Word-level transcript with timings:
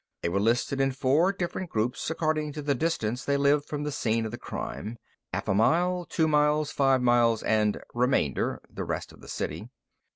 They 0.23 0.29
were 0.29 0.39
listed 0.39 0.81
in 0.81 0.93
four 0.93 1.31
different 1.31 1.69
groups, 1.69 2.09
according 2.09 2.53
to 2.53 2.63
the 2.63 2.73
distance 2.73 3.23
they 3.23 3.37
lived 3.37 3.65
from 3.65 3.83
the 3.83 3.91
scene 3.91 4.25
of 4.25 4.31
the 4.31 4.37
crime 4.39 4.97
half 5.31 5.47
a 5.47 5.53
mile, 5.53 6.07
two 6.09 6.27
miles, 6.27 6.71
five 6.71 7.03
miles, 7.03 7.43
and 7.43 7.79
"remainder," 7.93 8.63
the 8.67 8.83
rest 8.83 9.11
of 9.11 9.21
the 9.21 9.27
city. 9.27 9.69